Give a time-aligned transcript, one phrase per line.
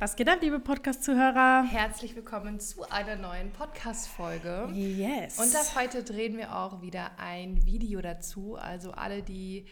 [0.00, 1.62] Was geht ab, liebe Podcast-Zuhörer?
[1.64, 4.70] Herzlich willkommen zu einer neuen Podcast-Folge.
[4.72, 5.38] Yes.
[5.38, 8.56] Und ab heute drehen wir auch wieder ein Video dazu.
[8.56, 9.66] Also alle, die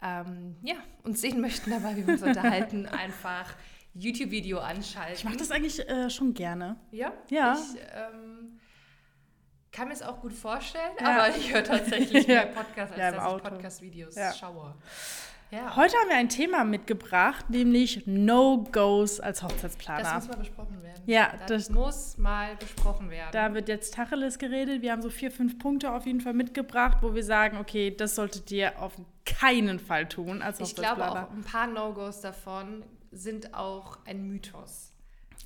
[0.00, 3.52] ähm, ja, uns sehen möchten dabei, wie wir uns unterhalten, einfach
[3.94, 5.14] YouTube-Video anschalten.
[5.14, 6.76] Ich mache das eigentlich äh, schon gerne.
[6.92, 7.12] Ja?
[7.28, 7.54] Ja.
[7.54, 8.60] Ich ähm,
[9.72, 11.24] kann mir es auch gut vorstellen, Ja.
[11.26, 13.48] aber ich höre tatsächlich mehr Podcasts, als Ja, dass ich Auto.
[13.48, 14.32] Podcast-Videos Ja.
[14.32, 14.76] schaue.
[15.52, 15.76] Ja.
[15.76, 20.02] Heute haben wir ein Thema mitgebracht, nämlich No-Gos als Hochzeitsplaner.
[20.02, 21.02] Das muss mal besprochen werden.
[21.04, 23.28] Ja, das, das- muss mal besprochen werden.
[23.32, 24.80] Da wird jetzt Tacheles geredet.
[24.80, 28.14] Wir haben so vier, fünf Punkte auf jeden Fall mitgebracht, wo wir sagen, okay, das
[28.14, 28.94] solltet ihr auf
[29.26, 31.28] keinen Fall tun als Ich glaube Hochzeitsplaner.
[31.28, 34.91] auch, ein paar No-Gos davon sind auch ein Mythos.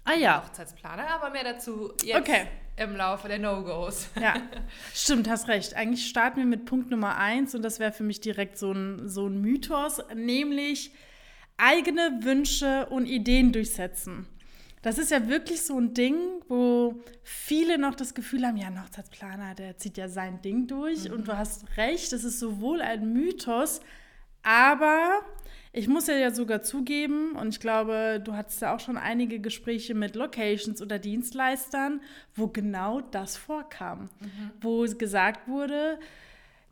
[0.09, 2.47] Ah ja, Hochzeitsplaner, aber mehr dazu jetzt Okay.
[2.77, 4.09] im Laufe der No-Gos.
[4.21, 4.35] ja.
[4.95, 5.75] Stimmt, hast recht.
[5.75, 9.09] Eigentlich starten wir mit Punkt Nummer eins und das wäre für mich direkt so ein,
[9.09, 10.93] so ein Mythos, nämlich
[11.57, 14.27] eigene Wünsche und Ideen durchsetzen.
[14.83, 16.17] Das ist ja wirklich so ein Ding,
[16.49, 21.11] wo viele noch das Gefühl haben, ja, ein Hochzeitsplaner, der zieht ja sein Ding durch.
[21.11, 23.81] Und du hast recht, das ist sowohl ein Mythos,
[24.45, 25.23] aber
[25.77, 29.39] ich muss ja, ja sogar zugeben, und ich glaube, du hattest ja auch schon einige
[29.39, 32.01] Gespräche mit Locations oder Dienstleistern,
[32.35, 34.09] wo genau das vorkam.
[34.61, 35.99] Wo gesagt wurde,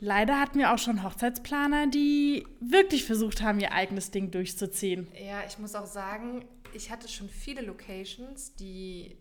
[0.00, 5.06] leider hatten wir auch schon Hochzeitsplaner, die wirklich versucht haben, ihr eigenes Ding durchzuziehen.
[5.14, 9.16] Ja, ich muss auch sagen, ich hatte schon viele Locations, die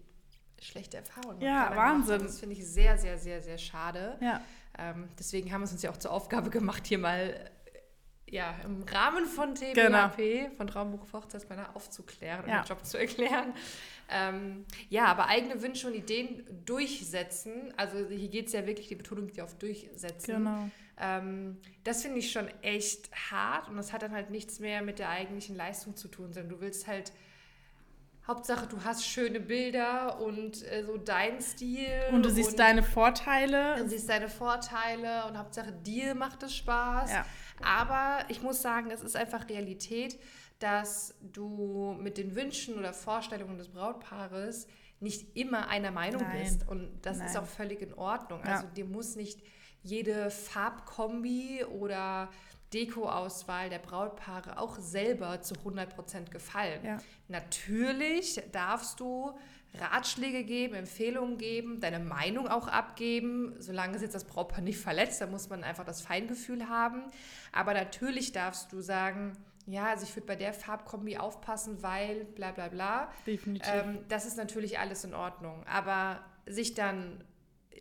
[0.62, 2.14] schlechte Erfahrungen Ja, Planern gemacht Wahnsinn.
[2.16, 2.24] haben.
[2.26, 4.18] Das finde ich sehr, sehr, sehr, sehr schade.
[4.22, 4.42] Ja.
[4.80, 7.36] Ähm, deswegen haben wir es uns ja auch zur Aufgabe gemacht, hier mal
[8.34, 10.08] ja, im Rahmen von Genau.
[10.10, 12.62] TBHP, von Traumbuch für Hochzeitsplaner, aufzuklären und Ja.
[12.64, 13.54] den Job zu erklären.
[14.10, 18.96] Ähm, ja, aber eigene Wünsche und Ideen durchsetzen, also hier geht es ja wirklich, die
[18.96, 20.38] Betonung liegt ja auf durchsetzen.
[20.38, 20.70] Genau.
[21.00, 25.00] Ähm, das finde ich schon echt hart und das hat dann halt nichts mehr mit
[25.00, 27.12] der eigentlichen Leistung zu tun, sondern du willst halt,
[28.26, 31.90] Hauptsache du hast schöne Bilder und äh, so dein Stil.
[32.12, 33.76] Und du siehst deine Vorteile.
[33.78, 37.12] Du siehst deine Vorteile und Hauptsache dir macht es Spaß.
[37.12, 37.26] Ja.
[37.62, 40.18] Aber ich muss sagen, es ist einfach Realität,
[40.60, 44.68] dass du mit den Wünschen oder Vorstellungen des Brautpaares
[45.02, 46.44] nicht immer einer Meinung Nein.
[46.44, 46.68] bist.
[46.68, 47.44] Und das ist Nein.
[47.44, 48.40] auch völlig in Ordnung.
[48.46, 48.56] Ja.
[48.56, 49.42] Also dir muss nicht
[49.82, 52.30] jede Farbkombi oder
[52.74, 56.84] Dekoauswahl der Brautpaare auch selber zu 100% gefallen.
[56.84, 56.98] Ja.
[57.28, 59.34] Natürlich darfst du
[59.76, 65.22] Ratschläge geben, Empfehlungen geben, deine Meinung auch abgeben, solange es jetzt das Brautpaar nicht verletzt,
[65.22, 67.04] da muss man einfach das Feingefühl haben.
[67.52, 69.34] Aber natürlich darfst du sagen,
[69.66, 73.12] ja, also ich würde bei der Farbkombi aufpassen, weil bla bla bla.
[73.26, 73.72] Definitiv.
[73.74, 75.64] Ähm, das ist natürlich alles in Ordnung.
[75.66, 77.24] Aber sich dann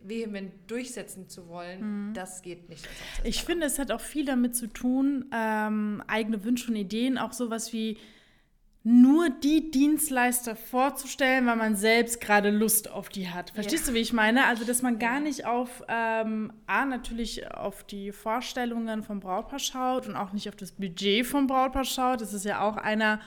[0.01, 2.83] vehement durchsetzen zu wollen, das geht nicht.
[2.83, 3.27] Mhm.
[3.27, 7.33] Ich finde, es hat auch viel damit zu tun, ähm, eigene Wünsche und Ideen, auch
[7.33, 7.97] sowas wie
[8.85, 13.51] nur die Dienstleister vorzustellen, weil man selbst gerade Lust auf die hat.
[13.51, 14.45] Verstehst du, wie ich meine?
[14.45, 20.07] Also, dass man gar nicht auf, ähm, A, natürlich auf die Vorstellungen vom Brautpaar schaut
[20.07, 22.19] und auch nicht auf das Budget vom Brautpaar schaut.
[22.19, 23.21] Das ist ja auch einer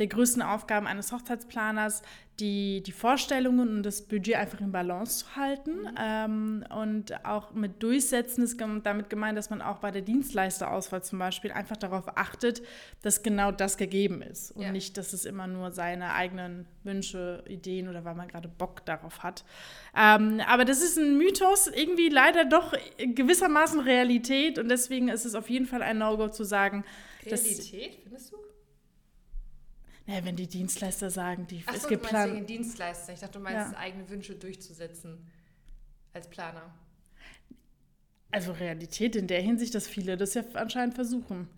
[0.00, 2.02] der größten Aufgaben eines Hochzeitsplaners,
[2.40, 5.76] die, die Vorstellungen und das Budget einfach in Balance zu halten.
[6.00, 11.18] Ähm, und auch mit Durchsetzen ist damit gemeint, dass man auch bei der Dienstleisterauswahl zum
[11.18, 12.62] Beispiel einfach darauf achtet,
[13.02, 14.52] dass genau das gegeben ist.
[14.52, 14.72] Und Ja.
[14.72, 19.22] nicht, dass es immer nur seine eigenen Wünsche, Ideen oder weil man gerade Bock darauf
[19.22, 19.44] hat.
[19.94, 24.58] Ähm, aber das ist ein Mythos, irgendwie leider doch gewissermaßen Realität.
[24.58, 26.84] Und deswegen ist es auf jeden Fall ein No-Go zu sagen,
[27.28, 28.36] dass, Realität, findest du?
[30.06, 33.12] Naja, wenn die Dienstleister sagen, die, Ach es so, gibt du meinst wegen Dienstleister.
[33.12, 33.78] Ich dachte, du meinst Ja.
[33.78, 35.26] eigene Wünsche durchzusetzen
[36.12, 36.74] als Planer.
[38.32, 41.48] Also Realität in der Hinsicht, dass viele das ja anscheinend versuchen.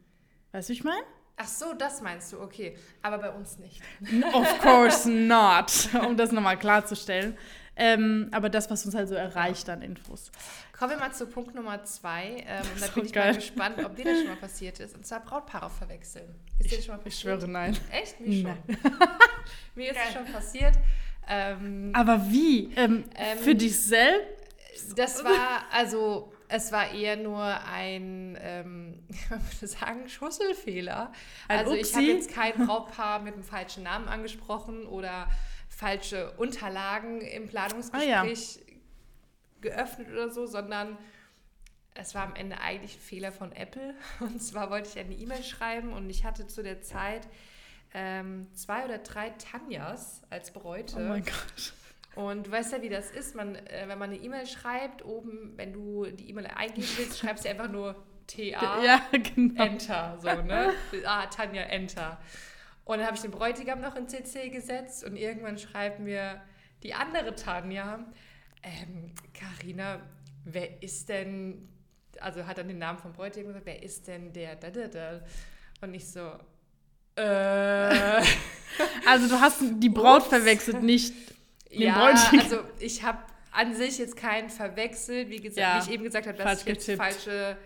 [0.52, 1.02] Weißt du, ich meine?
[1.36, 2.76] Ach so, das meinst du, okay.
[3.00, 3.81] Aber bei uns nicht.
[4.32, 7.36] Of course not, um das nochmal klarzustellen.
[7.74, 10.30] Ähm, aber das, was uns halt so erreicht an Infos.
[10.78, 12.44] Kommen wir mal zu Punkt Nummer zwei.
[12.46, 13.30] Ähm, und da bin ich geil.
[13.32, 14.94] mal gespannt, ob dir das schon mal passiert ist.
[14.94, 16.34] Und zwar Brautpaare verwechseln.
[16.58, 17.40] Ist dir das schon mal Ich passiert?
[17.40, 17.76] schwöre, nein.
[17.90, 18.20] Echt?
[18.20, 18.58] Mir schon.
[19.74, 20.74] Mir ist es schon passiert.
[21.28, 22.72] Ähm, Aber wie?
[22.76, 24.28] Ähm, Ähm, für dich selbst?
[24.96, 31.10] das war, also, es war eher nur ein, ähm, ich würde sagen, Schusselfehler.
[31.48, 32.12] Ein also, ich habe Upsi?
[32.16, 35.28] jetzt kein Brautpaar mit einem falschen Namen angesprochen oder
[35.76, 38.60] falsche Unterlagen im Planungsgespräch
[39.60, 40.98] geöffnet oder so, sondern
[41.94, 43.94] es war am Ende eigentlich ein Fehler von Apple.
[44.20, 47.28] Und zwar wollte ich eine E-Mail schreiben und ich hatte zu der Zeit
[47.94, 50.96] ähm, zwei oder drei Tanjas als Bräute.
[50.96, 51.75] Oh mein Gott.
[52.14, 55.52] Und du weißt ja, wie das ist, man, äh, wenn man eine E-Mail schreibt, oben,
[55.56, 57.94] wenn du die E-Mail eingeben willst, schreibst du einfach nur
[58.26, 59.62] TA, Ja, genau.
[59.62, 60.72] Enter, so, ne?
[61.04, 62.18] Ah, Tanja, Enter.
[62.92, 66.42] Und dann habe ich den Bräutigam noch in CC gesetzt und irgendwann schreibt mir
[66.82, 68.04] die andere Tanja,
[69.32, 70.00] Karina, ähm,
[70.44, 71.70] wer ist denn,
[72.20, 75.20] also hat dann den Namen vom Bräutigam gesagt, wer ist denn der da, da, da?
[75.80, 76.32] Und ich so,
[77.16, 77.22] äh.
[79.06, 80.28] also du hast die Braut Ups.
[80.28, 81.14] verwechselt, nicht
[81.70, 82.40] den ja, Bräutigam.
[82.40, 83.20] also ich habe
[83.52, 86.66] an sich jetzt keinen verwechselt, wie, gesagt, ja, wie ich eben gesagt habe, dass ich
[86.66, 87.56] jetzt falsche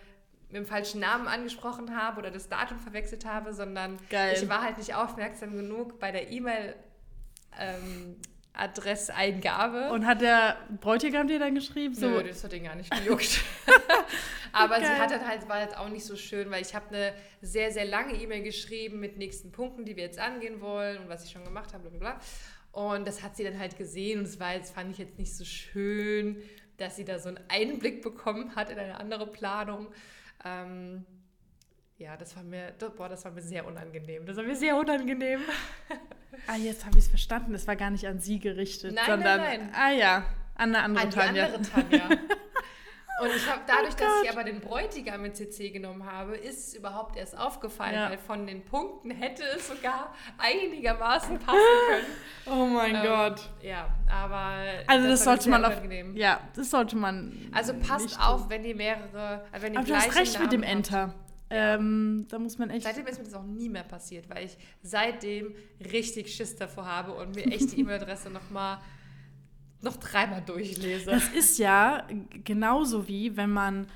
[0.48, 4.34] mit dem falschen Namen angesprochen habe oder das Datum verwechselt habe, sondern Geil.
[4.36, 6.74] ich war halt nicht aufmerksam genug bei der E-Mail
[7.58, 8.16] ähm,
[8.56, 9.90] Adresseingabe.
[9.90, 11.94] Und hat der Bräutigam dir dann geschrieben?
[11.94, 12.08] So?
[12.08, 13.40] Nö, das hat ihn gar nicht gejuckt.
[14.52, 14.86] Aber Geil.
[14.86, 17.12] sie hat dann halt, war jetzt auch nicht so schön, weil ich habe eine
[17.42, 21.24] sehr, sehr lange E-Mail geschrieben mit nächsten Punkten, die wir jetzt angehen wollen und was
[21.24, 22.20] ich schon gemacht habe, bla bla
[22.72, 25.36] Und das hat sie dann halt gesehen und es war jetzt, fand ich jetzt nicht
[25.36, 26.42] so schön,
[26.78, 29.88] dass sie da so einen Einblick bekommen hat in eine andere Planung.
[30.46, 31.04] Ähm,
[31.98, 34.26] ja, das war mir, boah, das war mir sehr unangenehm.
[34.26, 35.40] Das war mir sehr unangenehm.
[36.46, 37.54] ah, jetzt habe ich es verstanden.
[37.54, 39.74] Es war gar nicht an sie gerichtet, nein, sondern nein, nein.
[39.74, 41.46] ah ja, an eine andere an Tanja.
[41.46, 42.08] andere Tanja.
[43.26, 46.68] Und ich habe dadurch, oh dass ich aber den Bräutigam mit CC genommen habe, ist
[46.68, 48.10] es überhaupt erst aufgefallen, ja.
[48.10, 51.58] weil von den Punkten hätte es sogar einigermaßen passen
[51.88, 52.06] können.
[52.48, 53.50] Oh mein ähm, Gott.
[53.60, 55.74] Ja, aber also das, das sollte man auf,
[56.14, 60.14] ja, das sollte man Also passt auf, wenn ihr mehrere, wenn ihr Aber du hast
[60.14, 61.12] recht Namen mit dem Enter.
[61.48, 62.84] Ähm, da muss man echt.
[62.84, 65.54] Seitdem ist mir das auch nie mehr passiert, weil ich seitdem
[65.92, 68.78] richtig Schiss davor habe und mir echt die E-Mail-Adresse nochmal
[69.80, 71.10] noch dreimal durchlese.
[71.10, 72.06] Das ist ja
[72.44, 73.86] genauso wie, wenn man,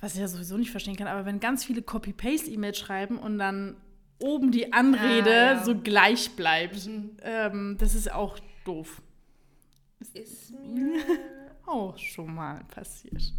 [0.00, 3.76] was ich ja sowieso nicht verstehen kann, aber wenn ganz viele Copy-Paste-E-Mails schreiben und dann
[4.18, 5.64] oben die Anrede ah, ja.
[5.64, 6.86] so gleich bleibt.
[6.86, 7.16] Mhm.
[7.22, 9.02] Ähm, das ist auch doof.
[10.14, 11.00] Ist mir
[11.66, 13.32] auch schon mal passiert.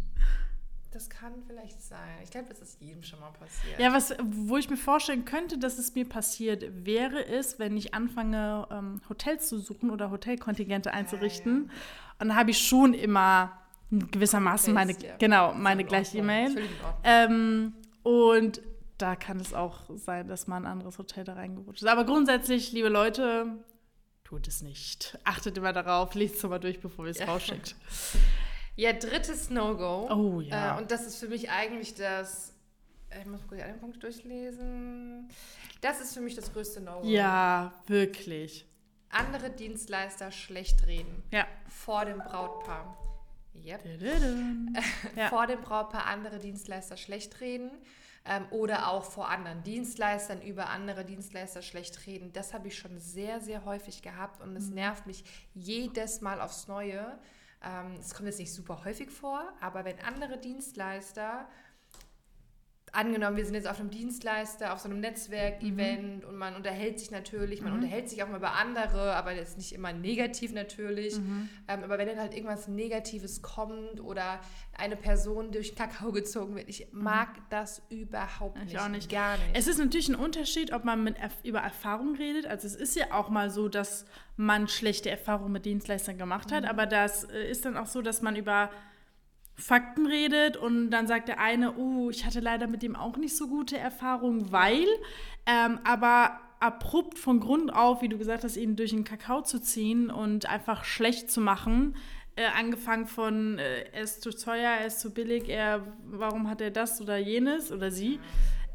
[0.94, 1.98] Das kann vielleicht sein.
[2.22, 3.80] Ich glaube, das ist jedem schon mal passiert.
[3.80, 7.94] Ja, was, wo ich mir vorstellen könnte, dass es mir passiert wäre, ist, wenn ich
[7.94, 11.64] anfange, ähm, Hotels zu suchen oder Hotelkontingente einzurichten.
[11.66, 12.14] Ja, ja.
[12.20, 13.58] Und da habe ich schon immer
[13.90, 15.16] gewissermaßen meine, ja.
[15.16, 16.62] genau, meine gleiche E-Mail.
[17.02, 17.74] Ähm,
[18.04, 18.62] und
[18.96, 21.88] da kann es auch sein, dass mal ein anderes Hotel da reingerutscht ist.
[21.88, 23.64] Aber grundsätzlich, liebe Leute,
[24.22, 25.18] tut es nicht.
[25.24, 27.74] Achtet immer darauf, lest es mal durch, bevor ihr es rausschickt.
[28.76, 30.08] Ja, drittes No-Go.
[30.10, 30.76] Oh ja.
[30.76, 32.54] Äh, und das ist für mich eigentlich das.
[33.10, 35.28] Äh, ich muss kurz einen Punkt durchlesen.
[35.80, 37.06] Das ist für mich das größte No-Go.
[37.06, 38.66] Ja, wirklich.
[39.10, 41.22] Andere Dienstleister schlecht reden.
[41.30, 41.46] Ja.
[41.68, 42.98] Vor dem Brautpaar.
[43.54, 43.84] Yep.
[45.16, 45.28] ja.
[45.28, 47.70] Vor dem Brautpaar andere Dienstleister schlecht reden.
[48.26, 52.32] Ähm, oder auch vor anderen Dienstleistern über andere Dienstleister schlecht reden.
[52.32, 54.76] Das habe ich schon sehr, sehr häufig gehabt und es mhm.
[54.76, 57.18] nervt mich jedes Mal aufs Neue.
[57.64, 61.48] Ähm, es kommt jetzt nicht super häufig vor, aber wenn andere Dienstleister
[62.94, 66.28] angenommen, wir sind jetzt auf einem Dienstleister, auf so einem Netzwerk-Event mhm.
[66.28, 67.78] und man unterhält sich natürlich, man mhm.
[67.78, 71.18] unterhält sich auch mal über andere, aber jetzt nicht immer negativ natürlich.
[71.18, 71.48] Mhm.
[71.68, 74.40] Ähm, aber wenn dann halt irgendwas Negatives kommt oder
[74.76, 77.02] eine Person durch Kakao gezogen wird, ich mhm.
[77.02, 78.78] mag das überhaupt ich nicht.
[78.78, 79.10] Auch nicht.
[79.10, 79.50] Gar nicht.
[79.54, 82.46] Es ist natürlich ein Unterschied, ob man mit, über Erfahrung redet.
[82.46, 84.06] Also es ist ja auch mal so, dass
[84.36, 86.68] man schlechte Erfahrungen mit Dienstleistern gemacht hat, mhm.
[86.68, 88.70] aber das äh, ist dann auch so, dass man über
[89.56, 93.36] Fakten redet und dann sagt der eine, oh, ich hatte leider mit dem auch nicht
[93.36, 94.86] so gute Erfahrungen, weil,
[95.46, 99.60] ähm, aber abrupt von Grund auf, wie du gesagt hast, ihn durch den Kakao zu
[99.60, 101.94] ziehen und einfach schlecht zu machen,
[102.36, 106.60] äh, angefangen von, äh, er ist zu teuer, er ist zu billig, er, warum hat
[106.60, 108.18] er das oder jenes oder sie.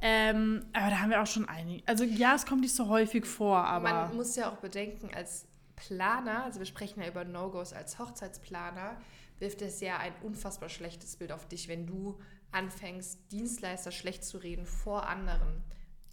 [0.01, 1.85] Ähm, aber da haben wir auch schon einige.
[1.85, 3.91] Also ja, es kommt nicht so häufig vor, aber.
[3.91, 8.95] Man muss ja auch bedenken, als Planer, also wir sprechen ja über No-Gos als Hochzeitsplaner,
[9.39, 12.19] wirft es ja ein unfassbar schlechtes Bild auf dich, wenn du
[12.51, 15.63] anfängst, Dienstleister schlecht zu reden vor anderen.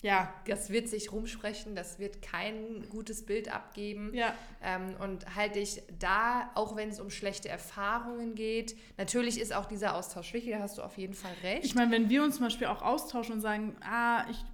[0.03, 0.33] Ja.
[0.47, 4.13] Das wird sich rumsprechen, das wird kein gutes Bild abgeben.
[4.15, 4.35] Ja.
[4.63, 9.65] Ähm, und halte ich da, auch wenn es um schlechte Erfahrungen geht, natürlich ist auch
[9.65, 11.65] dieser Austausch wichtig, da hast du auf jeden Fall recht.
[11.65, 14.45] Ich meine, wenn wir uns zum Beispiel auch austauschen und sagen, ah, ich,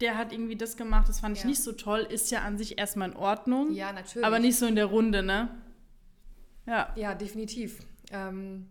[0.00, 2.78] der hat irgendwie das gemacht, das fand ich nicht so toll, ist ja an sich
[2.78, 3.72] erstmal in Ordnung.
[3.72, 4.26] Ja, natürlich.
[4.26, 5.48] Aber nicht so in der Runde, ne?
[6.66, 6.92] Ja.
[6.96, 7.80] Ja, definitiv.
[8.10, 8.70] Ähm,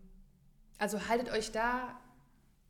[0.78, 2.00] also haltet euch da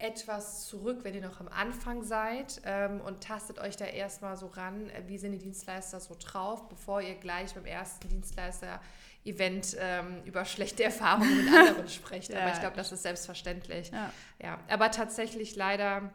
[0.04, 4.48] etwas zurück, wenn ihr noch am Anfang seid ähm, und tastet euch da erstmal so
[4.48, 10.22] ran, äh, wie sind die Dienstleister so drauf, bevor ihr gleich beim ersten Dienstleister-Event ähm,
[10.26, 12.30] über schlechte Erfahrungen mit anderen sprecht.
[12.30, 13.92] ja, aber ich glaube, das ist selbstverständlich.
[13.92, 14.12] Ja.
[14.40, 14.60] ja.
[14.68, 16.12] Aber tatsächlich leider,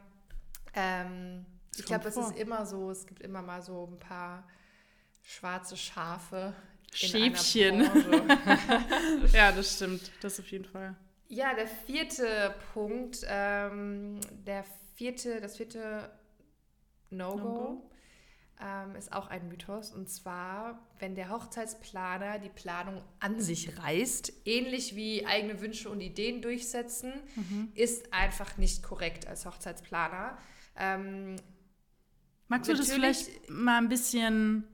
[0.75, 4.47] ähm, ich glaube, es ist immer so, es gibt immer mal so ein paar
[5.23, 6.53] schwarze Schafe
[6.93, 7.81] Schäfchen.
[9.33, 10.11] ja, das stimmt.
[10.21, 10.95] Das auf jeden Fall.
[11.27, 14.65] Ja, der vierte Punkt, ähm, der
[14.95, 16.11] vierte, das vierte
[17.09, 17.37] No-Go.
[17.37, 17.89] No
[18.61, 19.91] ähm, ist auch ein Mythos.
[19.91, 26.01] Und zwar, wenn der Hochzeitsplaner die Planung an sich reißt, ähnlich wie eigene Wünsche und
[26.01, 27.71] Ideen durchsetzen, mhm.
[27.73, 30.37] ist einfach nicht korrekt als Hochzeitsplaner.
[30.75, 31.37] Ähm,
[32.49, 34.65] Magst du das vielleicht mal ein bisschen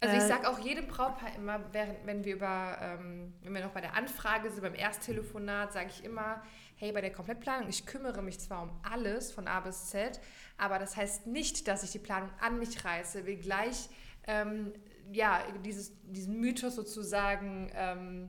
[0.00, 3.62] also ich äh, sage auch jedem Brautpaar immer, während, wenn wir über, ähm, wenn wir
[3.62, 6.42] noch bei der Anfrage sind, beim Ersttelefonat, sage ich immer,
[6.76, 10.20] hey, bei der Komplettplanung, ich kümmere mich zwar um alles von A bis Z,
[10.58, 13.88] aber das heißt nicht, dass ich die Planung an mich reiße, will gleich
[14.26, 14.72] ähm,
[15.12, 18.28] ja, dieses, diesen Mythos sozusagen ähm,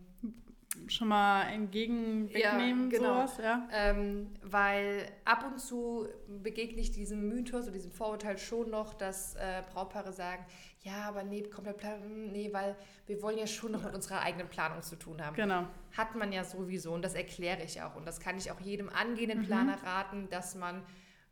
[0.87, 3.13] schon mal entgegen wegnehmen, ja, genau.
[3.15, 3.67] sowas, ja.
[3.71, 9.35] Ähm, weil ab und zu begegne ich diesem Mythos oder diesem Vorurteil schon noch, dass
[9.35, 10.45] äh, Brautpaare sagen,
[10.87, 12.75] ja, aber nee, komplett Planung, nee, weil
[13.07, 15.35] wir wollen ja schon noch mit unserer eigenen Planung zu tun haben.
[15.35, 15.67] Genau.
[15.95, 18.89] Hat man ja sowieso und das erkläre ich auch und das kann ich auch jedem
[18.89, 19.45] angehenden mhm.
[19.45, 20.81] Planer raten, dass man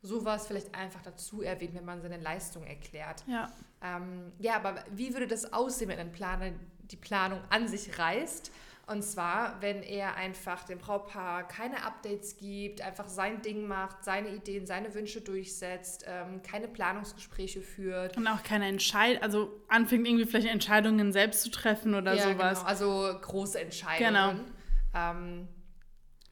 [0.01, 3.24] sowas vielleicht einfach dazu erwähnt, wenn man seine Leistung erklärt.
[3.27, 3.50] Ja.
[3.81, 6.51] Ähm, ja, aber wie würde das aussehen, wenn ein Planer
[6.91, 8.51] die Planung an sich reißt?
[8.87, 14.29] Und zwar, wenn er einfach dem Brautpaar keine Updates gibt, einfach sein Ding macht, seine
[14.29, 18.15] Ideen, seine Wünsche durchsetzt, ähm, keine Planungsgespräche führt.
[18.15, 22.59] Und auch keine Entscheidung, also anfängt irgendwie vielleicht Entscheidungen selbst zu treffen oder ja, sowas.
[22.59, 24.45] Genau, also große Entscheidungen.
[24.93, 25.11] Genau.
[25.11, 25.47] Ähm,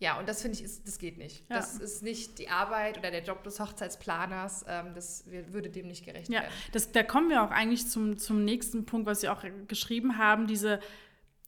[0.03, 1.49] ja, und das finde ich, ist, das geht nicht.
[1.49, 1.55] Ja.
[1.55, 4.65] Das ist nicht die Arbeit oder der Job des Hochzeitsplaners.
[4.67, 6.53] Ähm, das würde dem nicht gerecht ja, werden.
[6.71, 10.45] Das, da kommen wir auch eigentlich zum, zum nächsten Punkt, was Sie auch geschrieben haben,
[10.45, 10.81] diese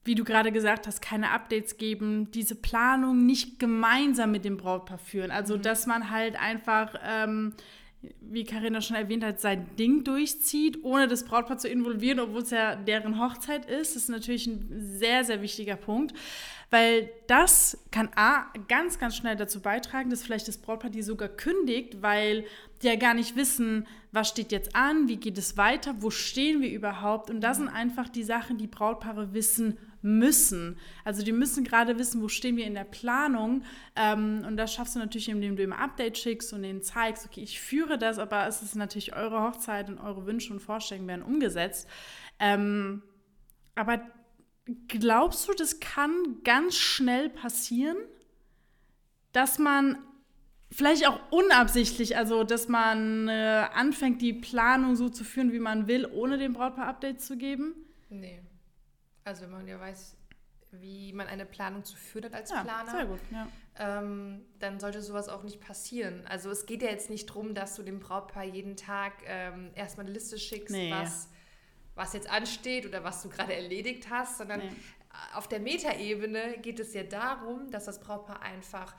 [0.06, 5.00] wie du gerade gesagt hast, keine Updates geben, diese Planung nicht gemeinsam mit dem Brautpaar
[5.00, 5.32] führen.
[5.32, 5.64] Also, mhm.
[5.64, 7.54] dass man halt einfach, ähm,
[8.22, 12.52] wie Karina schon erwähnt hat, sein Ding durchzieht, ohne das Brautpaar zu involvieren, obwohl es
[12.52, 13.96] ja deren Hochzeit ist.
[13.96, 16.14] Das ist natürlich ein sehr, sehr wichtiger Punkt,
[16.70, 21.30] weil das kann A, ganz, ganz schnell dazu beitragen, dass vielleicht das Brautpaar die sogar
[21.30, 22.46] kündigt, weil
[22.86, 26.62] die ja gar nicht wissen, was steht jetzt an, wie geht es weiter, wo stehen
[26.62, 27.30] wir überhaupt.
[27.30, 30.78] Und das sind einfach die Sachen, die Brautpaare wissen müssen.
[31.04, 33.64] Also die müssen gerade wissen, wo stehen wir in der Planung.
[33.96, 37.42] Ähm, und das schaffst du natürlich, indem du ein Update schickst und ihnen zeigst, okay,
[37.42, 41.24] ich führe das, aber es ist natürlich eure Hochzeit und eure Wünsche und Vorstellungen werden
[41.24, 41.90] umgesetzt.
[42.40, 43.02] Ähm,
[43.74, 44.00] aber
[44.88, 46.14] glaubst du, das kann
[46.44, 47.98] ganz schnell passieren,
[49.32, 49.98] dass man
[50.76, 55.88] vielleicht auch unabsichtlich, also dass man äh, anfängt, die Planung so zu führen, wie man
[55.88, 57.74] will, ohne dem Brautpaar Updates zu geben?
[58.10, 58.42] Nee.
[59.24, 60.16] Also wenn man ja weiß,
[60.72, 63.48] wie man eine Planung zu führen hat als ja, Planer, sehr gut, ja.
[63.80, 66.26] ähm, dann sollte sowas auch nicht passieren.
[66.28, 70.06] Also es geht ja jetzt nicht darum, dass du dem Brautpaar jeden Tag ähm, erstmal
[70.06, 70.92] eine Liste schickst, nee.
[70.92, 71.30] was,
[71.96, 74.72] was jetzt ansteht oder was du gerade erledigt hast, sondern nee.
[75.34, 78.94] auf der Metaebene geht es ja darum, dass das Brautpaar einfach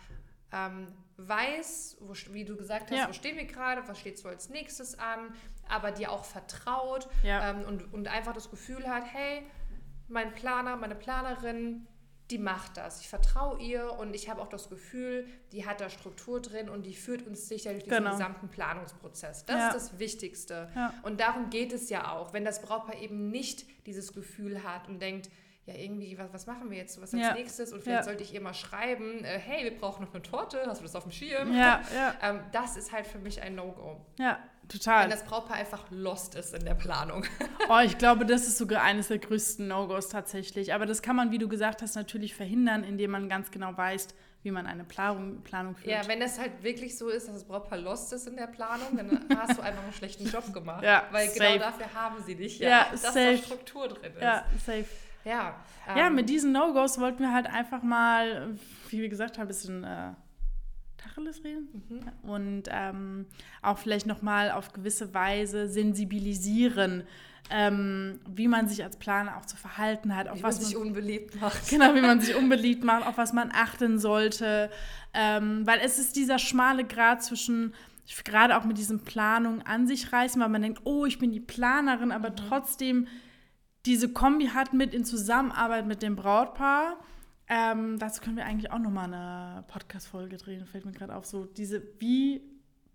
[0.56, 3.08] ähm, weiß, wo, wie du gesagt hast, ja.
[3.08, 5.34] wo stehen wir gerade, was steht so als nächstes an,
[5.68, 7.50] aber dir auch vertraut ja.
[7.50, 9.42] ähm, und, und einfach das Gefühl hat, hey,
[10.08, 11.86] mein Planer, meine Planerin,
[12.30, 13.00] die macht das.
[13.00, 16.84] Ich vertraue ihr und ich habe auch das Gefühl, die hat da Struktur drin und
[16.84, 18.10] die führt uns sicher durch diesen genau.
[18.12, 19.44] gesamten Planungsprozess.
[19.44, 19.68] Das ja.
[19.68, 20.68] ist das Wichtigste.
[20.74, 20.92] Ja.
[21.02, 25.00] Und darum geht es ja auch, wenn das Brautpaar eben nicht dieses Gefühl hat und
[25.00, 25.30] denkt,
[25.66, 27.34] ja, irgendwie, was, was machen wir jetzt, was als ja.
[27.34, 27.72] nächstes?
[27.72, 28.04] Und vielleicht ja.
[28.04, 30.94] sollte ich ihr mal schreiben, äh, hey, wir brauchen noch eine Torte, hast du das
[30.94, 31.52] auf dem Schirm?
[31.52, 32.14] Ja, ja.
[32.22, 34.00] ähm, das ist halt für mich ein No-Go.
[34.16, 35.02] Ja, total.
[35.02, 37.24] Wenn das Brautpaar einfach lost ist in der Planung.
[37.68, 40.72] oh, ich glaube, das ist sogar eines der größten No-Gos tatsächlich.
[40.72, 44.06] Aber das kann man, wie du gesagt hast, natürlich verhindern, indem man ganz genau weiß,
[44.44, 45.90] wie man eine Planung, Planung führt.
[45.90, 48.96] Ja, wenn das halt wirklich so ist, dass das Brautpaar lost ist in der Planung,
[48.96, 50.84] dann hast du einfach einen schlechten Job gemacht.
[50.84, 51.40] ja, Weil safe.
[51.40, 53.32] genau dafür haben sie dich ja, ja dass safe.
[53.32, 54.22] da Struktur drin ist.
[54.22, 54.86] Ja, safe.
[55.26, 55.56] Ja,
[55.88, 58.56] ähm, ja mit diesen No-Gos wollten wir halt einfach mal,
[58.90, 60.12] wie wir gesagt haben, ein bisschen äh,
[60.96, 62.30] Tacheles reden mhm.
[62.30, 63.26] und ähm,
[63.60, 67.02] auch vielleicht nochmal auf gewisse Weise sensibilisieren,
[67.50, 70.28] ähm, wie man sich als Planer auch zu verhalten hat.
[70.28, 71.68] Auf wie was man sich unbeliebt macht.
[71.70, 74.70] Genau, wie man sich unbeliebt macht, auf was man achten sollte.
[75.12, 77.74] Ähm, weil es ist dieser schmale Grad zwischen
[78.24, 81.40] gerade auch mit diesen Planungen an sich reißen, weil man denkt, oh, ich bin die
[81.40, 82.36] Planerin, aber mhm.
[82.36, 83.08] trotzdem
[83.86, 86.98] diese Kombi hat mit in Zusammenarbeit mit dem Brautpaar.
[87.48, 91.24] Ähm, dazu können wir eigentlich auch nochmal eine Podcast-Folge drehen, fällt mir gerade auf.
[91.26, 92.42] So diese, wie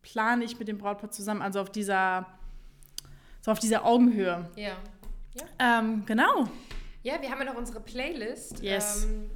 [0.02, 1.42] plane ich mit dem Brautpaar zusammen?
[1.42, 2.28] Also auf dieser,
[3.42, 4.50] so auf dieser Augenhöhe.
[4.56, 4.76] Ja.
[5.34, 5.80] ja.
[5.80, 6.50] Ähm, genau.
[7.04, 8.62] Ja, wir haben ja noch unsere Playlist.
[8.62, 9.06] Yes.
[9.06, 9.32] Ähm,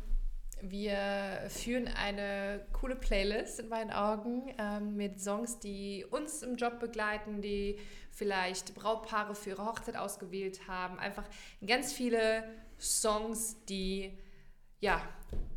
[0.72, 6.80] wir führen eine coole Playlist in meinen Augen ähm, mit Songs, die uns im Job
[6.80, 7.80] begleiten, die
[8.12, 10.98] vielleicht Brautpaare für ihre Hochzeit ausgewählt haben.
[11.00, 11.26] Einfach
[11.66, 12.44] ganz viele
[12.80, 14.18] Songs, die
[14.80, 15.02] ja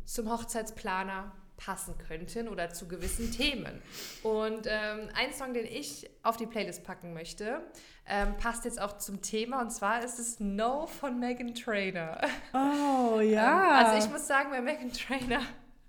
[0.05, 3.81] zum Hochzeitsplaner passen könnten oder zu gewissen Themen.
[4.23, 7.61] Und ähm, ein Song, den ich auf die Playlist packen möchte,
[8.07, 12.21] ähm, passt jetzt auch zum Thema und zwar ist es No von Megan Trainer.
[12.53, 13.81] Oh ja.
[13.81, 15.41] ähm, also ich muss sagen, bei Megan Trainer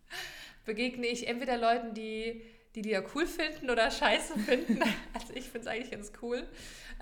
[0.64, 2.42] begegne ich entweder Leuten, die
[2.74, 4.80] die die ja cool finden oder scheiße finden.
[5.12, 6.46] Also ich finde es eigentlich ganz cool.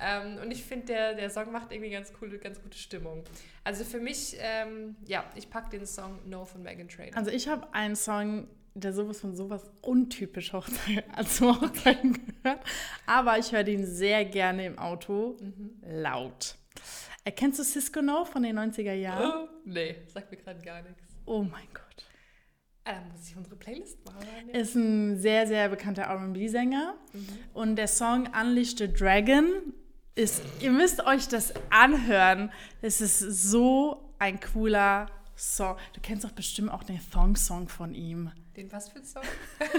[0.01, 3.25] Ähm, und ich finde, der, der Song macht irgendwie ganz coole, ganz gute Stimmung.
[3.65, 7.17] Also für mich, ähm, ja, ich packe den Song No von Megan Trainor.
[7.17, 12.61] Also ich habe einen Song, der sowas von sowas untypisch Hochzeit, also Hochzeiten gehört.
[13.07, 15.81] Aber ich höre den sehr gerne im Auto mhm.
[15.83, 16.57] laut.
[17.25, 19.49] Erkennst du Cisco No von den 90er Jahren?
[19.49, 21.03] Oh, nee, sagt mir gerade gar nichts.
[21.27, 22.07] Oh mein Gott.
[22.85, 24.49] Ah, da muss ich unsere Playlist machen.
[24.51, 26.95] Ist ein sehr, sehr bekannter RB-Sänger.
[27.13, 27.29] Mhm.
[27.53, 29.75] Und der Song Unleash the Dragon
[30.15, 32.51] ist, ihr müsst euch das anhören.
[32.81, 35.77] Es ist so ein cooler Song.
[35.93, 38.33] Du kennst doch bestimmt auch den Thong-Song von ihm.
[38.59, 39.23] Den was für Song?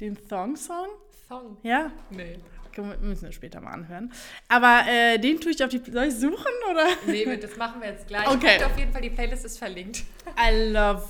[0.00, 0.86] den Thong-Song?
[1.28, 1.56] Thong?
[1.64, 1.90] Ja.
[2.10, 2.38] Nee.
[2.72, 4.12] Wir müssen wir später mal anhören.
[4.46, 5.82] Aber äh, den tue ich auf die.
[5.90, 6.86] Soll ich suchen oder?
[7.06, 8.28] Nee, das machen wir jetzt gleich.
[8.28, 8.62] Okay.
[8.62, 10.04] auf jeden Fall, die Playlist ist verlinkt.
[10.38, 11.04] I love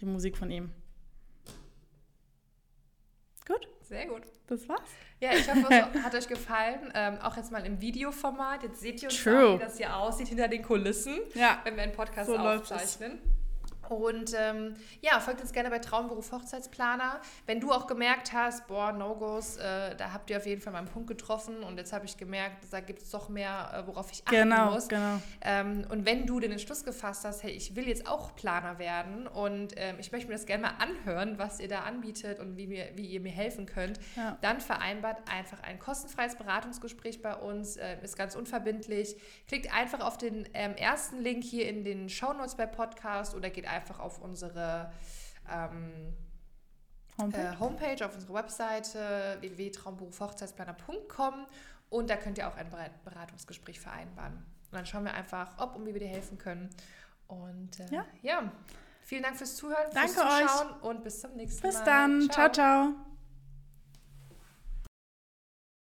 [0.00, 0.72] die Musik von ihm.
[3.46, 3.68] Gut?
[3.82, 4.22] Sehr gut.
[4.48, 4.90] Das war's.
[5.20, 5.70] Ja, ich hoffe, es
[6.02, 6.90] hat euch gefallen.
[6.92, 8.64] Ähm, auch jetzt mal im Videoformat.
[8.64, 11.60] Jetzt seht ihr uns auch, wie das hier aussieht hinter den Kulissen, ja.
[11.62, 13.20] wenn wir einen Podcast so aufzeichnen.
[13.90, 17.20] Und ähm, ja, folgt uns gerne bei Traumberuf Hochzeitsplaner.
[17.46, 20.88] Wenn du auch gemerkt hast, boah, No-Gos, äh, da habt ihr auf jeden Fall meinen
[20.88, 24.22] Punkt getroffen und jetzt habe ich gemerkt, da gibt es doch mehr, äh, worauf ich
[24.26, 24.88] achten genau, muss.
[24.88, 25.20] Genau.
[25.40, 29.26] Ähm, und wenn du den Entschluss gefasst hast, hey, ich will jetzt auch Planer werden
[29.26, 32.66] und ähm, ich möchte mir das gerne mal anhören, was ihr da anbietet und wie,
[32.66, 34.36] mir, wie ihr mir helfen könnt, ja.
[34.42, 39.16] dann vereinbart einfach ein kostenfreies Beratungsgespräch bei uns, äh, ist ganz unverbindlich.
[39.46, 43.66] Klickt einfach auf den ähm, ersten Link hier in den Shownotes bei Podcast oder geht
[43.66, 44.92] einfach einfach auf unsere
[45.50, 46.14] ähm,
[47.16, 47.40] Homepage?
[47.40, 51.46] Äh, Homepage, auf unsere Webseite www.traumberufhochzeitsplaner.com
[51.90, 52.68] und da könnt ihr auch ein
[53.04, 54.34] Beratungsgespräch vereinbaren.
[54.34, 56.68] Und dann schauen wir einfach, ob und wie wir dir helfen können.
[57.26, 58.04] Und äh, ja.
[58.22, 58.52] ja,
[59.02, 60.82] vielen Dank fürs Zuhören, Danke fürs Zuschauen euch.
[60.82, 61.80] und bis zum nächsten bis Mal.
[61.80, 62.20] Bis dann.
[62.30, 62.52] ciao.
[62.52, 62.92] ciao.
[62.92, 63.07] ciao.